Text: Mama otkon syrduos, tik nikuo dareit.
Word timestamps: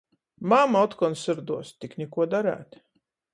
Mama 0.53 0.79
otkon 0.85 1.17
syrduos, 1.25 1.75
tik 1.85 1.95
nikuo 2.01 2.29
dareit. 2.35 2.81